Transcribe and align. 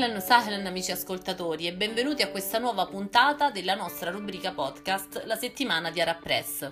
Ahlan 0.00 0.18
sahlan 0.22 0.64
amici 0.64 0.92
ascoltatori 0.92 1.66
e 1.66 1.74
benvenuti 1.74 2.22
a 2.22 2.30
questa 2.30 2.58
nuova 2.58 2.86
puntata 2.86 3.50
della 3.50 3.74
nostra 3.74 4.10
rubrica 4.10 4.50
podcast 4.50 5.24
La 5.26 5.36
settimana 5.36 5.90
di 5.90 6.00
Arab 6.00 6.22
Press. 6.22 6.70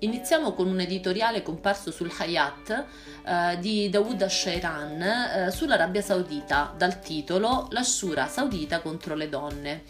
Iniziamo 0.00 0.52
con 0.52 0.68
un 0.68 0.78
editoriale 0.78 1.42
comparso 1.42 1.90
sul 1.90 2.12
Hayat 2.18 2.84
eh, 3.24 3.58
di 3.60 3.88
Dawood 3.88 4.20
Ashairan 4.20 5.00
eh, 5.00 5.50
sull'Arabia 5.50 6.02
Saudita 6.02 6.74
dal 6.76 7.00
titolo 7.00 7.68
La 7.70 7.82
Shura 7.82 8.26
saudita 8.26 8.82
contro 8.82 9.14
le 9.14 9.30
donne. 9.30 9.84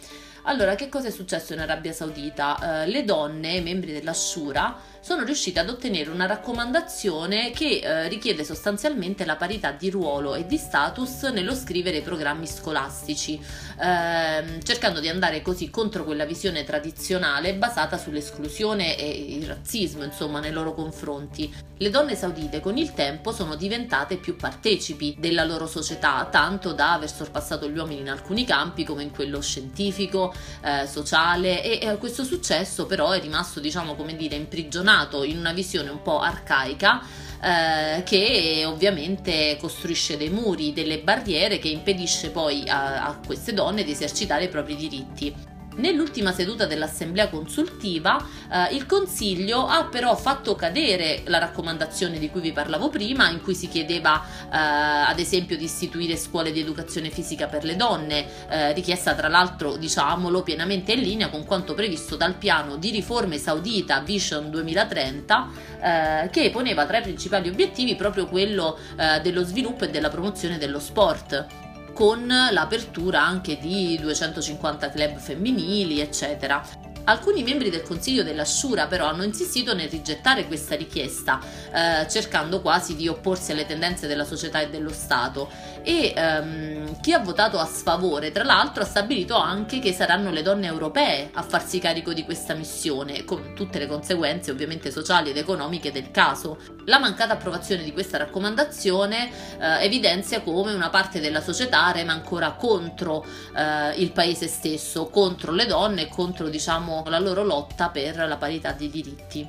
Allora, 0.48 0.76
che 0.76 0.88
cosa 0.88 1.08
è 1.08 1.10
successo 1.10 1.52
in 1.52 1.60
Arabia 1.60 1.92
Saudita? 1.92 2.82
Eh, 2.82 2.86
le 2.86 3.04
donne, 3.04 3.60
membri 3.60 3.92
della 3.92 4.14
Shura, 4.14 4.78
sono 4.98 5.22
riuscite 5.22 5.60
ad 5.60 5.68
ottenere 5.68 6.10
una 6.10 6.24
raccomandazione 6.24 7.50
che 7.50 7.80
eh, 7.80 8.08
richiede 8.08 8.44
sostanzialmente 8.44 9.26
la 9.26 9.36
parità 9.36 9.72
di 9.72 9.90
ruolo 9.90 10.34
e 10.34 10.46
di 10.46 10.56
status 10.56 11.24
nello 11.24 11.54
scrivere 11.54 11.98
i 11.98 12.02
programmi 12.02 12.46
scolastici, 12.46 13.38
ehm, 13.78 14.62
cercando 14.62 15.00
di 15.00 15.08
andare 15.08 15.42
così 15.42 15.68
contro 15.68 16.04
quella 16.04 16.24
visione 16.24 16.64
tradizionale 16.64 17.54
basata 17.54 17.98
sull'esclusione 17.98 18.96
e 18.96 19.36
il 19.36 19.46
razzismo, 19.46 20.02
insomma, 20.02 20.40
nei 20.40 20.52
loro 20.52 20.72
confronti. 20.72 21.54
Le 21.76 21.90
donne 21.90 22.16
saudite 22.16 22.60
con 22.60 22.76
il 22.76 22.92
tempo 22.94 23.32
sono 23.32 23.54
diventate 23.54 24.16
più 24.16 24.34
partecipi 24.34 25.14
della 25.18 25.44
loro 25.44 25.66
società, 25.66 26.26
tanto 26.30 26.72
da 26.72 26.94
aver 26.94 27.10
sorpassato 27.10 27.68
gli 27.68 27.76
uomini 27.76 28.00
in 28.00 28.10
alcuni 28.10 28.44
campi 28.44 28.84
come 28.84 29.04
in 29.04 29.10
quello 29.10 29.40
scientifico, 29.40 30.34
eh, 30.62 30.86
sociale 30.86 31.62
e 31.62 31.86
eh, 31.86 31.98
questo 31.98 32.24
successo 32.24 32.86
però 32.86 33.10
è 33.12 33.20
rimasto, 33.20 33.60
diciamo, 33.60 33.94
come 33.94 34.16
dire, 34.16 34.36
imprigionato 34.36 34.86
nato 34.88 35.24
in 35.24 35.38
una 35.38 35.52
visione 35.52 35.90
un 35.90 36.02
po' 36.02 36.20
arcaica 36.20 37.02
eh, 37.40 38.02
che 38.04 38.64
ovviamente 38.66 39.56
costruisce 39.60 40.16
dei 40.16 40.30
muri, 40.30 40.72
delle 40.72 40.98
barriere 41.00 41.58
che 41.58 41.68
impedisce 41.68 42.30
poi 42.30 42.68
a, 42.68 43.06
a 43.06 43.18
queste 43.24 43.52
donne 43.52 43.84
di 43.84 43.92
esercitare 43.92 44.44
i 44.44 44.48
propri 44.48 44.76
diritti. 44.76 45.34
Nell'ultima 45.78 46.32
seduta 46.32 46.66
dell'assemblea 46.66 47.28
consultiva 47.28 48.18
eh, 48.50 48.74
il 48.74 48.84
Consiglio 48.84 49.66
ha 49.66 49.84
però 49.84 50.16
fatto 50.16 50.56
cadere 50.56 51.22
la 51.26 51.38
raccomandazione 51.38 52.18
di 52.18 52.30
cui 52.30 52.40
vi 52.40 52.52
parlavo 52.52 52.88
prima, 52.88 53.28
in 53.30 53.40
cui 53.40 53.54
si 53.54 53.68
chiedeva 53.68 54.20
eh, 54.20 54.48
ad 54.50 55.18
esempio 55.20 55.56
di 55.56 55.64
istituire 55.64 56.16
scuole 56.16 56.50
di 56.50 56.60
educazione 56.60 57.10
fisica 57.10 57.46
per 57.46 57.62
le 57.62 57.76
donne, 57.76 58.26
eh, 58.48 58.72
richiesta 58.72 59.14
tra 59.14 59.28
l'altro 59.28 59.76
diciamolo 59.76 60.42
pienamente 60.42 60.92
in 60.92 61.00
linea 61.00 61.28
con 61.28 61.44
quanto 61.44 61.74
previsto 61.74 62.16
dal 62.16 62.34
piano 62.34 62.76
di 62.76 62.90
riforme 62.90 63.38
saudita 63.38 64.00
Vision 64.00 64.50
2030 64.50 65.48
eh, 65.80 66.28
che 66.30 66.50
poneva 66.50 66.86
tra 66.86 66.98
i 66.98 67.02
principali 67.02 67.48
obiettivi 67.48 67.94
proprio 67.94 68.26
quello 68.26 68.76
eh, 68.96 69.20
dello 69.20 69.44
sviluppo 69.44 69.84
e 69.84 69.90
della 69.90 70.08
promozione 70.08 70.58
dello 70.58 70.80
sport 70.80 71.66
con 71.98 72.28
l'apertura 72.28 73.26
anche 73.26 73.58
di 73.58 73.98
250 74.00 74.88
club 74.88 75.16
femminili, 75.16 75.98
eccetera. 75.98 76.62
Alcuni 77.08 77.42
membri 77.42 77.70
del 77.70 77.80
Consiglio 77.80 78.22
della 78.22 78.44
Shura 78.44 78.86
però 78.86 79.06
hanno 79.06 79.22
insistito 79.22 79.74
nel 79.74 79.88
rigettare 79.88 80.46
questa 80.46 80.76
richiesta, 80.76 81.40
eh, 81.72 82.06
cercando 82.06 82.60
quasi 82.60 82.96
di 82.96 83.08
opporsi 83.08 83.52
alle 83.52 83.64
tendenze 83.64 84.06
della 84.06 84.26
società 84.26 84.60
e 84.60 84.68
dello 84.68 84.92
Stato. 84.92 85.50
E 85.82 86.12
ehm, 86.14 87.00
chi 87.00 87.14
ha 87.14 87.18
votato 87.20 87.58
a 87.58 87.64
sfavore, 87.64 88.30
tra 88.30 88.44
l'altro, 88.44 88.82
ha 88.82 88.86
stabilito 88.86 89.36
anche 89.36 89.78
che 89.78 89.94
saranno 89.94 90.30
le 90.30 90.42
donne 90.42 90.66
europee 90.66 91.30
a 91.32 91.42
farsi 91.42 91.78
carico 91.78 92.12
di 92.12 92.24
questa 92.24 92.52
missione, 92.52 93.24
con 93.24 93.54
tutte 93.54 93.78
le 93.78 93.86
conseguenze 93.86 94.50
ovviamente 94.50 94.90
sociali 94.90 95.30
ed 95.30 95.38
economiche 95.38 95.90
del 95.90 96.10
caso. 96.10 96.58
La 96.84 96.98
mancata 96.98 97.32
approvazione 97.32 97.84
di 97.84 97.92
questa 97.92 98.18
raccomandazione 98.18 99.30
eh, 99.58 99.82
evidenzia 99.82 100.42
come 100.42 100.74
una 100.74 100.90
parte 100.90 101.20
della 101.20 101.40
società 101.40 101.90
rema 101.90 102.12
ancora 102.12 102.52
contro 102.52 103.24
eh, 103.56 103.94
il 103.96 104.12
paese 104.12 104.46
stesso, 104.46 105.06
contro 105.06 105.52
le 105.52 105.64
donne 105.64 106.08
contro 106.08 106.48
diciamo 106.50 106.97
la 107.06 107.18
loro 107.18 107.44
lotta 107.44 107.88
per 107.88 108.16
la 108.26 108.36
parità 108.36 108.72
di 108.72 108.90
diritti. 108.90 109.48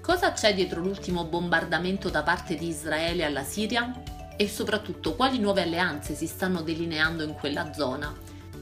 Cosa 0.00 0.32
c'è 0.32 0.54
dietro 0.54 0.80
l'ultimo 0.80 1.24
bombardamento 1.24 2.10
da 2.10 2.22
parte 2.22 2.56
di 2.56 2.68
Israele 2.68 3.24
alla 3.24 3.44
Siria? 3.44 3.92
E 4.36 4.48
soprattutto 4.48 5.14
quali 5.14 5.38
nuove 5.38 5.62
alleanze 5.62 6.14
si 6.14 6.26
stanno 6.26 6.62
delineando 6.62 7.22
in 7.22 7.34
quella 7.34 7.72
zona? 7.72 8.12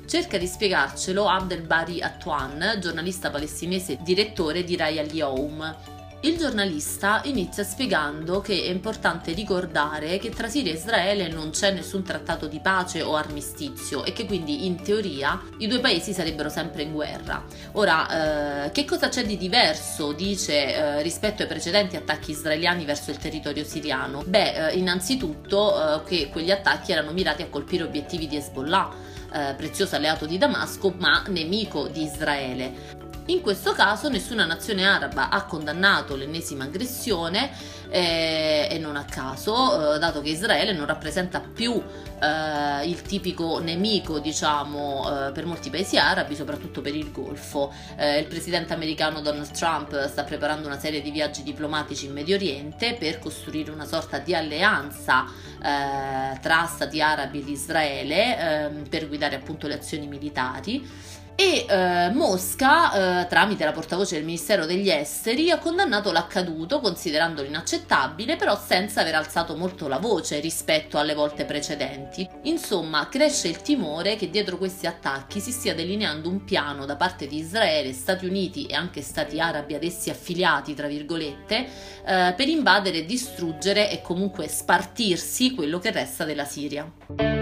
Cerca 0.06 0.38
di 0.38 0.46
spiegarcelo 0.46 1.28
Abdel 1.28 1.62
Bari 1.62 2.02
Atwan, 2.02 2.78
giornalista 2.80 3.30
palestinese 3.30 3.98
direttore 4.02 4.64
di 4.64 4.76
Rai 4.76 4.98
Al-Yawm, 4.98 5.76
il 6.22 6.36
giornalista 6.36 7.22
inizia 7.24 7.64
spiegando 7.64 8.42
che 8.42 8.64
è 8.64 8.68
importante 8.68 9.32
ricordare 9.32 10.18
che 10.18 10.28
tra 10.28 10.48
Siria 10.48 10.70
e 10.70 10.74
Israele 10.74 11.28
non 11.28 11.48
c'è 11.48 11.72
nessun 11.72 12.02
trattato 12.02 12.46
di 12.46 12.60
pace 12.60 13.00
o 13.00 13.16
armistizio 13.16 14.04
e 14.04 14.12
che 14.12 14.26
quindi 14.26 14.66
in 14.66 14.82
teoria 14.82 15.40
i 15.58 15.66
due 15.66 15.80
paesi 15.80 16.12
sarebbero 16.12 16.50
sempre 16.50 16.82
in 16.82 16.92
guerra. 16.92 17.42
Ora, 17.72 18.66
eh, 18.66 18.70
che 18.70 18.84
cosa 18.84 19.08
c'è 19.08 19.24
di 19.24 19.38
diverso, 19.38 20.12
dice, 20.12 20.74
eh, 20.74 21.02
rispetto 21.02 21.40
ai 21.40 21.48
precedenti 21.48 21.96
attacchi 21.96 22.32
israeliani 22.32 22.84
verso 22.84 23.10
il 23.10 23.16
territorio 23.16 23.64
siriano? 23.64 24.22
Beh, 24.26 24.68
eh, 24.68 24.76
innanzitutto 24.76 26.02
eh, 26.02 26.04
che 26.04 26.28
quegli 26.28 26.50
attacchi 26.50 26.92
erano 26.92 27.12
mirati 27.12 27.40
a 27.40 27.48
colpire 27.48 27.84
obiettivi 27.84 28.26
di 28.26 28.36
Hezbollah, 28.36 28.90
eh, 29.32 29.54
prezioso 29.54 29.96
alleato 29.96 30.26
di 30.26 30.36
Damasco 30.36 30.92
ma 30.98 31.24
nemico 31.28 31.88
di 31.88 32.02
Israele. 32.02 32.98
In 33.26 33.42
questo 33.42 33.72
caso 33.72 34.08
nessuna 34.08 34.44
nazione 34.44 34.84
araba 34.84 35.28
ha 35.28 35.44
condannato 35.44 36.16
l'ennesima 36.16 36.64
aggressione 36.64 37.50
eh, 37.88 38.66
e 38.70 38.78
non 38.78 38.96
a 38.96 39.04
caso, 39.04 39.94
eh, 39.94 39.98
dato 39.98 40.20
che 40.20 40.30
Israele 40.30 40.72
non 40.72 40.86
rappresenta 40.86 41.40
più 41.40 41.72
eh, 42.20 42.86
il 42.88 43.02
tipico 43.02 43.58
nemico, 43.60 44.18
diciamo, 44.18 45.28
eh, 45.28 45.32
per 45.32 45.46
molti 45.46 45.70
paesi 45.70 45.96
arabi, 45.96 46.34
soprattutto 46.34 46.80
per 46.80 46.94
il 46.94 47.12
Golfo. 47.12 47.72
Eh, 47.96 48.18
il 48.18 48.26
presidente 48.26 48.72
americano 48.72 49.20
Donald 49.20 49.50
Trump 49.52 50.08
sta 50.08 50.24
preparando 50.24 50.66
una 50.66 50.78
serie 50.78 51.00
di 51.00 51.10
viaggi 51.10 51.42
diplomatici 51.42 52.06
in 52.06 52.12
Medio 52.12 52.36
Oriente 52.36 52.96
per 52.98 53.18
costruire 53.18 53.70
una 53.70 53.86
sorta 53.86 54.18
di 54.18 54.34
alleanza 54.34 55.26
eh, 55.62 56.38
tra 56.40 56.66
stati 56.66 57.00
arabi 57.00 57.40
ed 57.40 57.48
Israele 57.48 58.38
ehm, 58.38 58.88
per 58.88 59.06
guidare 59.06 59.36
appunto 59.36 59.66
le 59.66 59.74
azioni 59.74 60.06
militari 60.06 61.18
e 61.40 61.64
eh, 61.66 62.10
Mosca, 62.12 63.22
eh, 63.22 63.26
tramite 63.26 63.64
la 63.64 63.72
portavoce 63.72 64.16
del 64.16 64.26
Ministero 64.26 64.66
degli 64.66 64.90
Esteri, 64.90 65.50
ha 65.50 65.56
condannato 65.58 66.12
l'accaduto 66.12 66.80
considerandolo 66.80 67.48
inaccettabile, 67.48 68.36
però 68.36 68.60
senza 68.62 69.00
aver 69.00 69.14
alzato 69.14 69.56
molto 69.56 69.88
la 69.88 69.96
voce 69.96 70.38
rispetto 70.38 70.98
alle 70.98 71.14
volte 71.14 71.46
precedenti. 71.46 72.28
Insomma, 72.42 73.08
cresce 73.08 73.48
il 73.48 73.62
timore 73.62 74.16
che 74.16 74.28
dietro 74.28 74.58
questi 74.58 74.86
attacchi 74.86 75.40
si 75.40 75.50
stia 75.50 75.74
delineando 75.74 76.28
un 76.28 76.44
piano 76.44 76.84
da 76.84 76.96
parte 76.96 77.26
di 77.26 77.38
Israele, 77.38 77.94
Stati 77.94 78.26
Uniti 78.26 78.66
e 78.66 78.74
anche 78.74 79.00
Stati 79.00 79.40
arabi 79.40 79.72
ad 79.72 79.82
essi 79.82 80.10
affiliati, 80.10 80.74
tra 80.74 80.88
virgolette, 80.88 81.56
eh, 82.04 82.34
per 82.36 82.48
invadere 82.48 83.06
distruggere 83.06 83.90
e 83.90 84.02
comunque 84.02 84.46
spartirsi 84.46 85.54
quello 85.54 85.78
che 85.78 85.90
resta 85.90 86.24
della 86.24 86.44
Siria. 86.44 87.39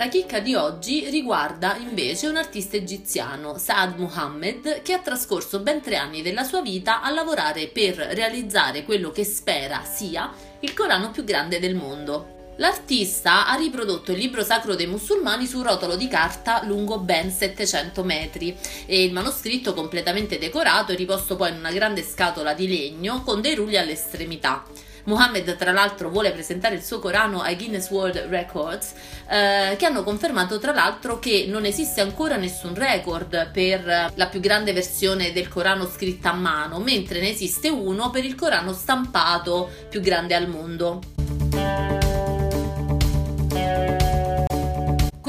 La 0.00 0.08
chicca 0.08 0.40
di 0.40 0.54
oggi 0.54 1.10
riguarda 1.10 1.76
invece 1.76 2.26
un 2.26 2.36
artista 2.36 2.74
egiziano, 2.74 3.58
Saad 3.58 3.98
Muhammad, 3.98 4.80
che 4.80 4.94
ha 4.94 4.98
trascorso 5.00 5.58
ben 5.58 5.82
tre 5.82 5.96
anni 5.96 6.22
della 6.22 6.42
sua 6.42 6.62
vita 6.62 7.02
a 7.02 7.10
lavorare 7.10 7.66
per 7.66 7.96
realizzare 7.96 8.84
quello 8.84 9.10
che 9.10 9.24
spera 9.24 9.84
sia 9.84 10.32
il 10.60 10.72
Corano 10.72 11.10
più 11.10 11.22
grande 11.22 11.60
del 11.60 11.74
mondo. 11.74 12.54
L'artista 12.56 13.46
ha 13.46 13.54
riprodotto 13.56 14.12
il 14.12 14.18
libro 14.18 14.42
sacro 14.42 14.74
dei 14.74 14.86
musulmani 14.86 15.46
su 15.46 15.58
un 15.58 15.64
rotolo 15.64 15.96
di 15.96 16.08
carta 16.08 16.62
lungo 16.64 16.96
ben 16.96 17.30
700 17.30 18.02
metri 18.02 18.56
e 18.86 19.04
il 19.04 19.12
manoscritto 19.12 19.74
completamente 19.74 20.38
decorato 20.38 20.92
è 20.92 20.96
riposto 20.96 21.36
poi 21.36 21.50
in 21.50 21.58
una 21.58 21.72
grande 21.72 22.02
scatola 22.02 22.54
di 22.54 22.68
legno 22.68 23.22
con 23.22 23.42
dei 23.42 23.54
rulli 23.54 23.76
all'estremità. 23.76 24.64
Muhammad 25.04 25.56
tra 25.56 25.72
l'altro 25.72 26.10
vuole 26.10 26.32
presentare 26.32 26.74
il 26.74 26.82
suo 26.82 26.98
Corano 26.98 27.40
ai 27.40 27.56
Guinness 27.56 27.90
World 27.90 28.26
Records 28.28 28.92
eh, 29.28 29.76
che 29.76 29.86
hanno 29.86 30.02
confermato 30.02 30.58
tra 30.58 30.72
l'altro 30.72 31.18
che 31.18 31.46
non 31.48 31.64
esiste 31.64 32.00
ancora 32.00 32.36
nessun 32.36 32.74
record 32.74 33.50
per 33.50 34.12
la 34.14 34.26
più 34.26 34.40
grande 34.40 34.72
versione 34.72 35.32
del 35.32 35.48
Corano 35.48 35.86
scritta 35.86 36.30
a 36.30 36.34
mano, 36.34 36.78
mentre 36.78 37.20
ne 37.20 37.30
esiste 37.30 37.68
uno 37.68 38.10
per 38.10 38.24
il 38.24 38.34
Corano 38.34 38.72
stampato 38.72 39.70
più 39.88 40.00
grande 40.00 40.34
al 40.34 40.48
mondo. 40.48 41.00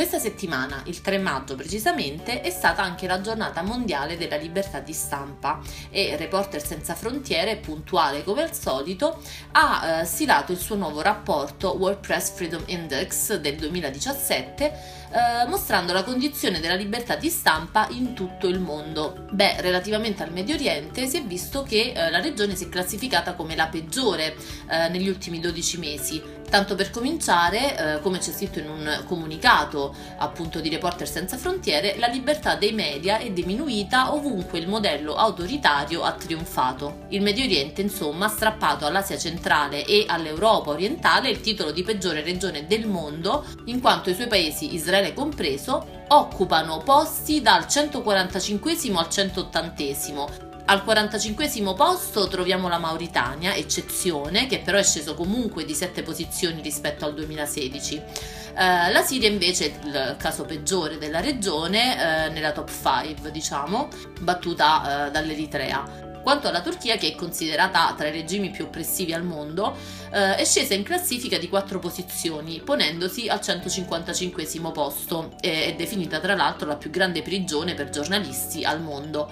Questa 0.01 0.17
settimana, 0.17 0.81
il 0.85 0.99
3 0.99 1.19
maggio 1.19 1.55
precisamente, 1.55 2.41
è 2.41 2.49
stata 2.49 2.81
anche 2.81 3.05
la 3.05 3.21
giornata 3.21 3.61
mondiale 3.61 4.17
della 4.17 4.35
libertà 4.35 4.79
di 4.79 4.93
stampa 4.93 5.61
e 5.91 6.15
Reporter 6.17 6.65
Senza 6.65 6.95
Frontiere, 6.95 7.57
puntuale 7.57 8.23
come 8.23 8.41
al 8.41 8.51
solito, 8.51 9.21
ha 9.51 9.99
eh, 9.99 10.05
stilato 10.05 10.53
il 10.53 10.57
suo 10.57 10.75
nuovo 10.75 11.01
rapporto 11.01 11.77
WordPress 11.77 12.31
Freedom 12.31 12.63
Index 12.65 13.35
del 13.35 13.55
2017 13.57 15.01
eh, 15.11 15.45
mostrando 15.47 15.91
la 15.93 16.03
condizione 16.03 16.59
della 16.59 16.75
libertà 16.75 17.15
di 17.15 17.29
stampa 17.29 17.87
in 17.91 18.13
tutto 18.13 18.47
il 18.47 18.59
mondo. 18.59 19.25
Beh, 19.31 19.61
relativamente 19.61 20.23
al 20.23 20.31
Medio 20.31 20.55
Oriente 20.55 21.05
si 21.05 21.17
è 21.17 21.23
visto 21.23 21.63
che 21.63 21.91
eh, 21.93 22.09
la 22.09 22.21
regione 22.21 22.55
si 22.55 22.65
è 22.65 22.69
classificata 22.69 23.33
come 23.33 23.55
la 23.55 23.67
peggiore 23.67 24.35
eh, 24.69 24.87
negli 24.87 25.09
ultimi 25.09 25.39
12 25.39 25.77
mesi. 25.77 26.39
Tanto 26.51 26.75
per 26.75 26.89
cominciare, 26.89 27.77
eh, 27.77 28.01
come 28.01 28.17
c'è 28.17 28.33
scritto 28.33 28.59
in 28.59 28.67
un 28.69 29.03
comunicato 29.07 29.95
appunto 30.17 30.59
di 30.59 30.67
Reporter 30.67 31.07
Senza 31.07 31.37
Frontiere, 31.37 31.95
la 31.97 32.07
libertà 32.07 32.55
dei 32.55 32.73
media 32.73 33.19
è 33.19 33.31
diminuita 33.31 34.13
ovunque 34.13 34.59
il 34.59 34.67
modello 34.67 35.15
autoritario 35.15 36.03
ha 36.03 36.11
trionfato. 36.11 37.05
Il 37.11 37.21
Medio 37.21 37.45
Oriente, 37.45 37.81
insomma, 37.81 38.25
ha 38.25 38.27
strappato 38.27 38.85
all'Asia 38.85 39.17
centrale 39.17 39.85
e 39.85 40.03
all'Europa 40.05 40.71
orientale 40.71 41.29
il 41.29 41.39
titolo 41.39 41.71
di 41.71 41.83
peggiore 41.83 42.21
regione 42.21 42.67
del 42.67 42.85
mondo, 42.85 43.45
in 43.67 43.79
quanto 43.79 44.09
i 44.09 44.13
suoi 44.13 44.27
paesi, 44.27 44.73
Israele 44.73 45.13
compreso, 45.13 46.03
occupano 46.09 46.79
posti 46.79 47.41
dal 47.41 47.65
145 47.65 48.75
al 48.97 49.09
180 49.09 50.50
al 50.71 50.85
45 50.85 51.49
posto 51.75 52.29
troviamo 52.29 52.69
la 52.69 52.77
Mauritania, 52.77 53.53
eccezione, 53.53 54.47
che 54.47 54.59
però 54.59 54.77
è 54.77 54.83
sceso 54.83 55.15
comunque 55.15 55.65
di 55.65 55.73
7 55.73 56.01
posizioni 56.01 56.61
rispetto 56.61 57.03
al 57.03 57.13
2016. 57.13 57.95
Eh, 57.95 58.91
la 58.91 59.01
Siria 59.01 59.27
invece 59.27 59.65
è 59.65 59.85
il 59.85 60.15
caso 60.17 60.45
peggiore 60.45 60.97
della 60.97 61.19
regione, 61.19 62.27
eh, 62.27 62.29
nella 62.29 62.53
top 62.53 62.71
5 62.71 63.31
diciamo, 63.31 63.89
battuta 64.21 65.07
eh, 65.07 65.11
dall'Eritrea. 65.11 66.09
Quanto 66.21 66.47
alla 66.47 66.61
Turchia, 66.61 66.97
che 66.97 67.07
è 67.07 67.15
considerata 67.15 67.93
tra 67.97 68.07
i 68.07 68.11
regimi 68.11 68.51
più 68.51 68.65
oppressivi 68.65 69.11
al 69.11 69.23
mondo, 69.23 69.75
eh, 70.11 70.35
è 70.35 70.45
scesa 70.45 70.75
in 70.75 70.83
classifica 70.83 71.37
di 71.39 71.49
4 71.49 71.79
posizioni, 71.79 72.61
ponendosi 72.63 73.27
al 73.27 73.41
155 73.41 74.71
posto. 74.71 75.33
È 75.39 75.73
definita 75.75 76.19
tra 76.19 76.35
l'altro 76.35 76.67
la 76.67 76.75
più 76.75 76.91
grande 76.91 77.23
prigione 77.23 77.73
per 77.73 77.89
giornalisti 77.89 78.63
al 78.63 78.81
mondo. 78.81 79.31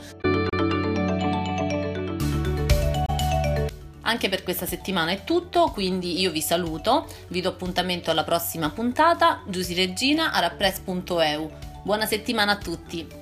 Anche 4.10 4.28
per 4.28 4.42
questa 4.42 4.66
settimana 4.66 5.12
è 5.12 5.24
tutto, 5.24 5.70
quindi 5.70 6.20
io 6.20 6.32
vi 6.32 6.42
saluto, 6.42 7.06
vi 7.28 7.42
do 7.42 7.50
appuntamento 7.50 8.10
alla 8.10 8.24
prossima 8.24 8.72
puntata, 8.72 9.44
Giusy 9.46 9.76
Regina, 9.76 10.32
arapress.eu. 10.32 11.52
Buona 11.84 12.08
settimana 12.08 12.54
a 12.54 12.58
tutti! 12.58 13.19